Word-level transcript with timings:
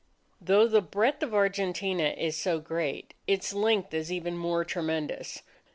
Though 0.41 0.67
the 0.67 0.81
breadth 0.81 1.21
of 1.21 1.31
Argentina 1.31 2.05
is 2.05 2.35
so 2.35 2.59
great, 2.59 3.13
its 3.27 3.53
length 3.53 3.93
is 3.93 4.11
even 4.11 4.35
more 4.35 4.65
tremendous. 4.65 5.43